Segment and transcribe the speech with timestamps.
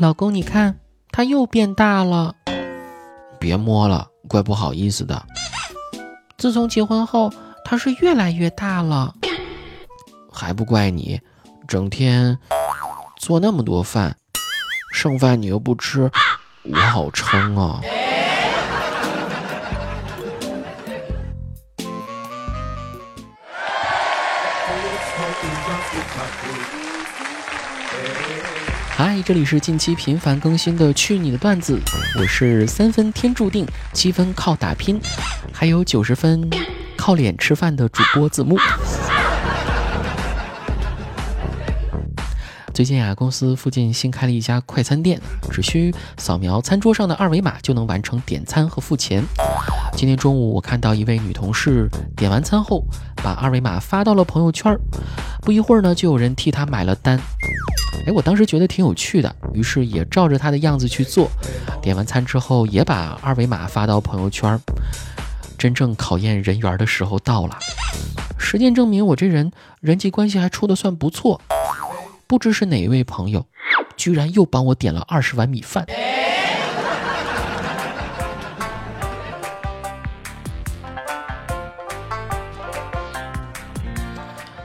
[0.00, 0.78] 老公，你看，
[1.10, 2.32] 他又变大了。
[3.40, 5.20] 别摸了，怪不好意思的。
[6.36, 7.32] 自从结婚后，
[7.64, 9.12] 他是越来越大了。
[10.32, 11.20] 还不怪你，
[11.66, 12.38] 整天
[13.16, 14.16] 做那么多饭，
[14.92, 16.08] 剩饭你又不吃，
[16.62, 17.80] 我好撑啊。
[28.98, 31.80] 嗨，这里是近期频繁更新的《去你的段子》，
[32.20, 35.00] 我是三分天注定，七分靠打拼，
[35.52, 36.50] 还有九十分
[36.96, 38.56] 靠脸吃饭的主播子木。
[42.74, 49.22] 最近啊，公司附近新开了一家快餐店，只需扫描餐桌上的二维码就能完成点餐和付钱。
[49.92, 52.84] 今天中午，我看到一位女同事点完餐后，
[53.22, 54.76] 把二维码发到了朋友圈
[55.42, 57.16] 不一会儿呢，就有人替她买了单。
[58.06, 61.28] 哎，我当时觉得挺有趣的，于是也照着他的样子去做。
[61.82, 64.58] 点完餐之后，也把二维码发到朋友圈
[65.58, 67.58] 真正考验人缘的时候到了。
[68.38, 69.50] 实践证明，我这人
[69.80, 71.40] 人际关系还处得算不错。
[72.26, 73.44] 不知是哪一位朋友，
[73.96, 75.84] 居然又帮我点了二十碗米饭。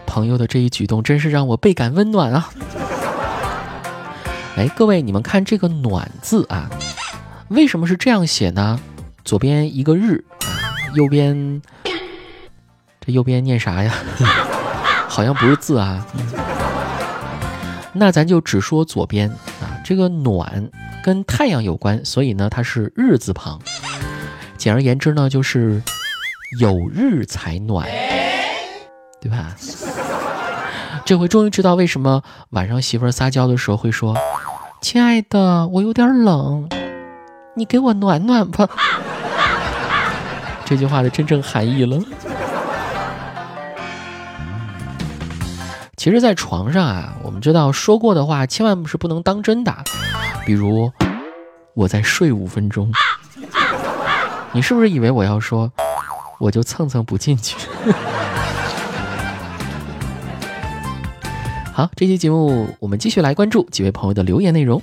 [0.05, 2.49] 朋友的这一举动真是让我倍感温暖啊！
[4.55, 6.69] 哎，各位，你们看这个“暖”字啊，
[7.49, 8.79] 为什么是这样写呢？
[9.25, 10.23] 左边一个日，
[10.93, 11.59] 右边
[13.01, 13.91] 这右边念啥呀？
[15.07, 16.05] 好像不是字啊。
[17.93, 19.27] 那咱就只说左边
[19.59, 20.69] 啊，这个“暖”
[21.03, 23.59] 跟太阳有关，所以呢，它是日字旁。
[24.55, 25.81] 简而言之呢，就是
[26.59, 27.88] 有日才暖，
[29.19, 29.55] 对吧？
[31.05, 34.17] 这回终于知道为什么晚上媳妇儿撒娇的时候会说
[34.81, 36.69] ：“亲爱的，我有点冷，
[37.55, 38.67] 你给我暖暖吧。
[40.63, 42.00] ”这句话的真正含义了。
[45.97, 49.75] 其实，在床上啊，我们知道说过的话千万是不能当真的，
[50.45, 50.89] 比如
[51.75, 52.89] “我再睡五分钟”，
[54.53, 55.69] 你是不是以为我要说
[56.39, 57.57] “我就蹭蹭不进去”？
[61.75, 64.79] 好，这期节目我们继续来关注几位朋友的留言内容。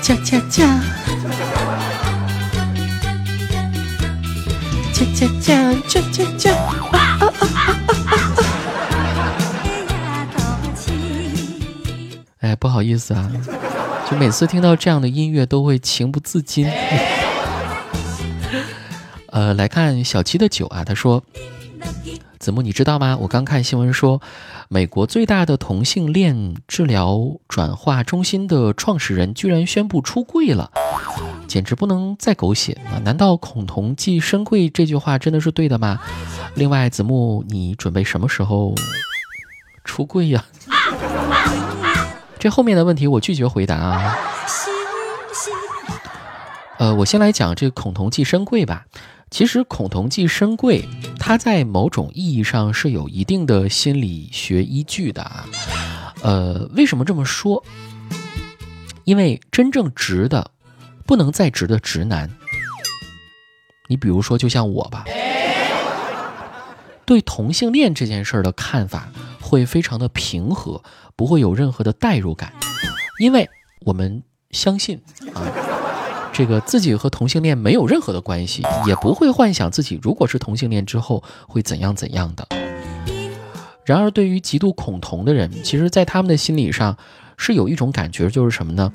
[0.00, 0.80] 恰恰恰，
[4.92, 7.74] 恰恰恰，恰恰恰，啊啊啊啊
[8.06, 8.14] 啊啊！
[12.38, 13.28] 哎，不好意思啊，
[14.08, 16.70] 就每次听到这样的音乐都会情不自禁。
[19.32, 21.22] 呃，来看小七的酒啊，他说
[22.38, 23.16] ：“子木，你知道吗？
[23.18, 24.20] 我刚看新闻说，
[24.68, 30.70] 美国最大的同性恋治疗转化中心的创始人居然宣布出柜了，
[31.48, 33.00] 简直不能再狗血啊！
[33.04, 35.98] 难道‘恐同即深贵’这句话真的是对的吗？
[36.54, 38.74] 另外，子木，你准备什么时候
[39.82, 40.44] 出柜呀？
[42.38, 44.14] 这后面的问题我拒绝回答啊。
[46.76, 48.84] 呃，我先来讲这个‘恐同即深贵’吧。”
[49.32, 50.84] 其实“孔同济深贵”，
[51.18, 55.48] 它在某种意义上是有一定的心理学依据的啊。
[56.22, 57.64] 呃，为什么这么说？
[59.04, 60.50] 因为真正直的、
[61.06, 62.30] 不能再直的直男，
[63.88, 65.06] 你比如说，就像我吧，
[67.06, 69.08] 对同性恋这件事儿的看法
[69.40, 70.82] 会非常的平和，
[71.16, 72.52] 不会有任何的代入感，
[73.18, 73.48] 因为
[73.80, 75.00] 我们相信
[75.32, 75.71] 啊。
[76.32, 82.48] 这个自己和同性恋没有任何的关系，也不会幻想自己如果是同性恋之后会怎样怎样的。
[83.84, 86.96] 然而，对于极度恐同的人，其实，在他们的心理上
[87.36, 88.92] 是有一种感觉，就是什么呢？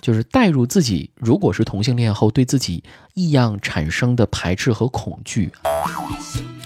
[0.00, 5.50] 就是带入自己如果是同性恋后对自己异样产生的排斥和恐惧。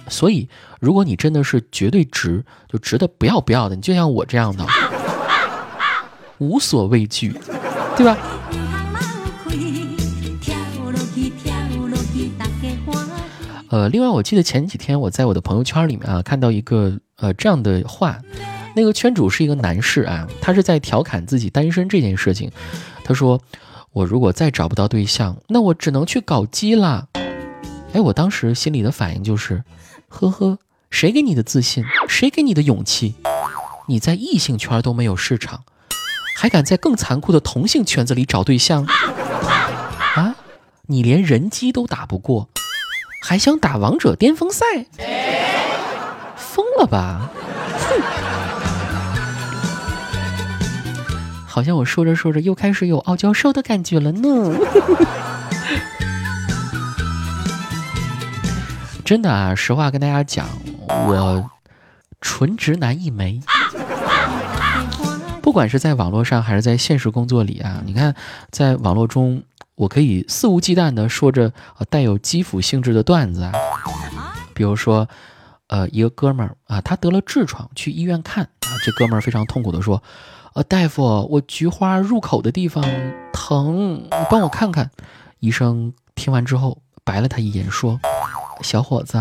[0.09, 0.49] 所以，
[0.81, 4.67] 如果你真的是绝对直，就直的不要不要的，你就像我这样的，
[6.39, 7.33] 无所畏惧，
[7.97, 8.19] 对吧？
[13.71, 18.19] 呃，另外，我记得前几天我在我的朋友圈里面啊，看到一个呃这样的话，
[18.75, 22.51] 那个圈主是一个男士啊，他是在调侃自己单身这件事情。
[23.05, 23.41] 他说
[23.95, 27.07] ：“我如果再找不到对象，那我只能去搞基了。”
[27.95, 29.63] 哎，我当时心里的反应就是，
[30.09, 30.59] 呵呵，
[30.91, 31.85] 谁给你的自信？
[32.09, 33.15] 谁给你的勇气？
[33.87, 35.63] 你在异性圈都没有市场，
[36.37, 38.85] 还敢在更残酷的同性圈子里找对象？
[40.17, 40.35] 啊，
[40.87, 42.49] 你连人机都打不过！
[43.21, 44.65] 还想打王者巅峰赛？
[46.37, 47.31] 疯了吧？
[51.47, 54.57] 好像我说着说着又开始有傲娇兽的感觉了呢。
[59.05, 60.47] 真的啊，实话跟大家讲，
[60.89, 61.51] 我
[62.21, 63.41] 纯直男一枚。
[65.43, 68.15] 不管是在网络上还是在现实工作里啊，你看，
[68.53, 69.43] 在网络中
[69.81, 71.55] 我可以肆无忌惮地说着
[71.89, 73.53] 带有基辅性质的段子啊，
[74.53, 75.09] 比如说，
[75.69, 80.03] 呃，一个哥们儿啊，他得了痔疮，去医院看啊，这哥们儿非常痛苦地说。
[80.53, 82.85] 呃，大夫，我菊花入口的地方
[83.33, 84.91] 疼，你帮我看看。
[85.39, 88.01] 医生听完之后白了他一眼，说
[88.61, 89.17] ：“小伙子，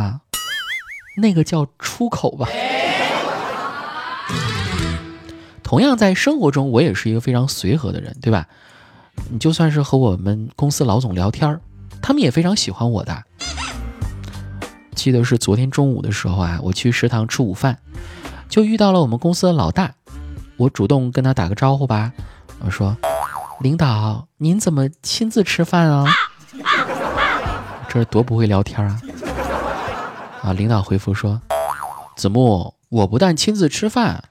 [1.18, 2.50] 那个叫出口吧。”
[5.64, 8.48] 同样，在生活中，我也是一个非常随和的人，对吧？
[9.30, 11.60] 你就算是和我们公司老总聊天
[12.02, 13.24] 他们也非常喜欢我的。
[14.96, 17.78] 记得是昨天中午的时候啊，我去食堂吃午饭，
[18.50, 19.94] 就遇到了我们公司的老大。
[20.58, 22.12] 我主动跟他打个招呼吧，
[22.60, 22.98] 我说
[23.62, 26.06] ：“领导，您怎么亲自吃饭啊？
[27.88, 29.00] 这是多不会聊天啊！”
[30.44, 31.42] 啊，领导回复说
[32.18, 34.22] ：“子木，我不但亲自吃饭，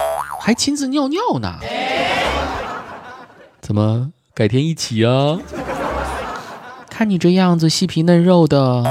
[0.41, 1.59] 还亲自尿尿呢。
[3.63, 5.37] 怎么改天一起啊？
[6.89, 8.85] 看你这样子细皮嫩肉的，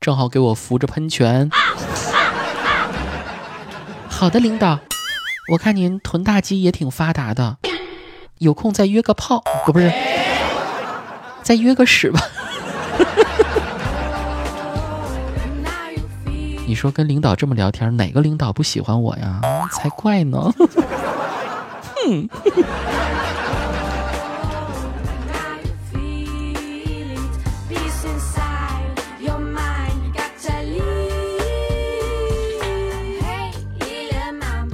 [0.00, 1.48] 正好给我扶着喷泉。
[4.08, 4.80] 好的，领导。”
[5.52, 7.58] 我看您臀大肌也挺发达的，
[8.38, 9.92] 有空再约个炮，不不是，
[11.44, 12.20] 再约个屎吧。
[16.66, 19.40] 你说跟领导这么聊天，哪个领导不喜欢我呀？
[19.70, 20.52] 才怪呢！
[21.94, 22.28] 哼。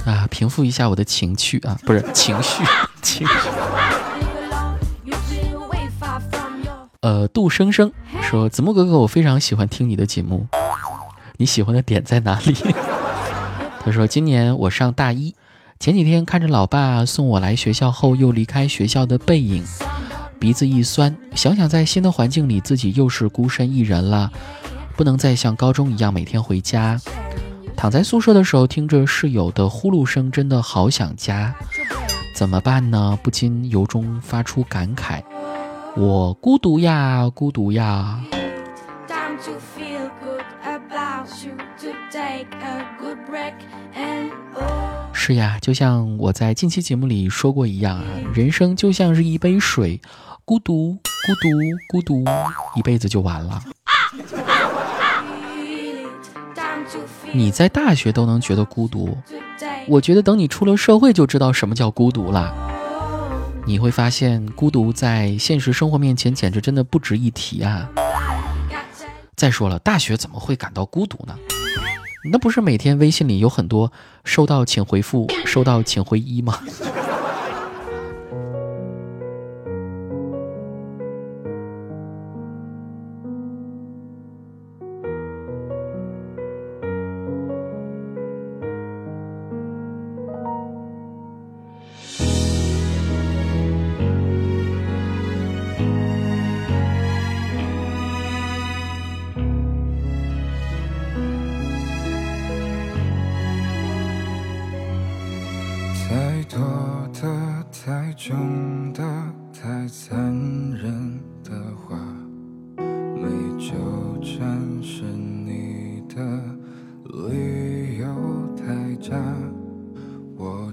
[0.09, 2.65] 啊平复一下我的情绪啊，不是情绪，
[3.03, 3.33] 情绪。
[7.01, 10.49] 呃，杜生生说：“子木哥哥，我非常喜欢听你的节目，
[11.37, 12.55] 你喜欢的点在哪里？”
[13.85, 15.35] 他说：“今年我上大一，
[15.79, 19.65] 前几天看着老爸送我来学校后又离开学校的背影，
[20.41, 24.33] 鼻子一酸，想想在新的环境里自己又是孤身一人了，
[24.97, 27.01] 不能再像高中一样每天回家。”
[27.79, 31.55] 躺在宿舍的时候，听着室友的呼噜声，真的好想家，
[32.35, 33.17] 怎么办呢？
[33.23, 35.23] 不禁由衷发出感慨：
[35.97, 38.21] 我孤独呀，孤独呀。
[45.13, 48.05] 是呀，就像我在近期节目里说过一样啊，
[48.35, 50.01] 人生就像是一杯水，
[50.45, 51.49] 孤独，孤独，
[51.93, 52.25] 孤独，
[52.75, 53.63] 一辈子就完了。
[57.33, 59.17] 你在大学都能觉得孤独，
[59.87, 62.55] 我觉得等你出了社会就知道什么叫孤独了。
[63.67, 67.89] 你会发现，孤独在现实生活面前简直真的不值一提啊！
[69.37, 71.37] 再说了，大学怎么会感到孤独呢？
[72.33, 73.93] 那不是每天微信里有很多
[74.25, 76.59] 收到请回复、收到请回一吗？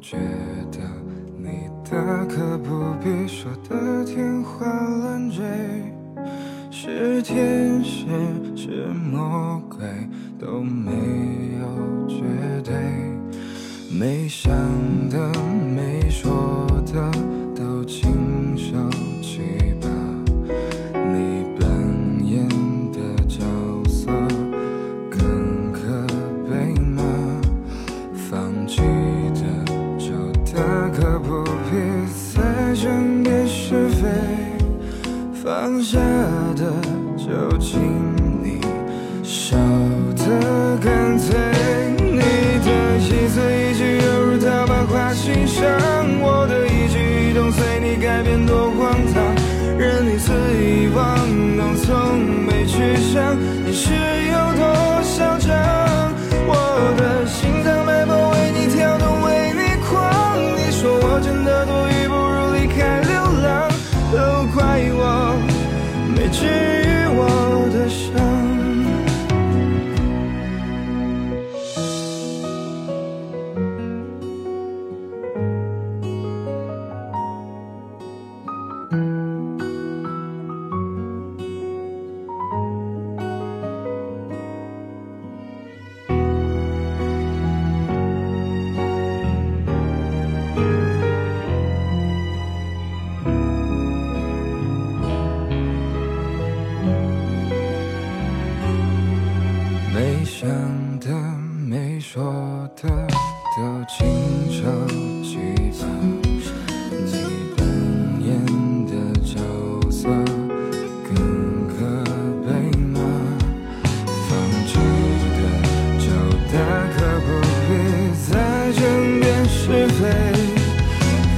[0.08, 0.18] 觉
[0.72, 0.78] 得
[1.36, 5.44] 你大可不必说的天花乱坠，
[6.70, 8.06] 是天使
[8.56, 9.80] 是魔鬼
[10.38, 10.92] 都没
[11.60, 12.22] 有绝
[12.64, 12.76] 对，
[14.00, 14.54] 没想
[15.10, 15.32] 的
[15.76, 17.12] 没说的
[17.56, 17.84] 都。
[17.88, 18.76] 亲手
[19.22, 19.88] 去吧，
[20.94, 21.45] 你
[45.36, 45.68] 欣赏
[46.22, 49.36] 我的一举一动随你改变多荒唐
[49.78, 53.92] 任你肆意玩弄从没去想你是
[54.32, 55.52] 有多嚣张？
[56.48, 56.56] 我
[56.98, 63.12] 的心脏脉搏为你跳动为你狂你说我真的多余不如离开流
[63.44, 63.70] 浪
[64.14, 65.36] 都怪我
[66.16, 67.05] 没治愈。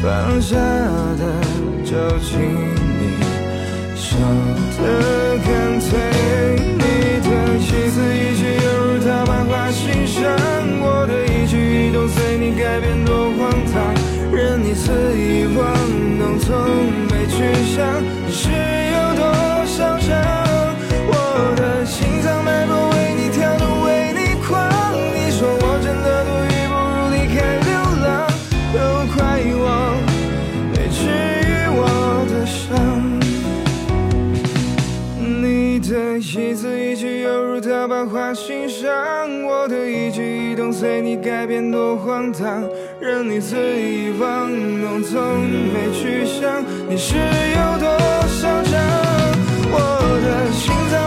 [0.07, 1.25] 放下的
[1.83, 3.19] 就请你
[3.93, 4.17] 烧
[4.81, 5.36] 的
[41.23, 42.63] 改变多荒唐
[42.99, 44.49] 任你肆意玩
[44.81, 45.41] 弄从
[45.73, 47.89] 没去想你是有多
[48.27, 48.73] 嚣张
[49.71, 49.77] 我
[50.23, 51.06] 的心脏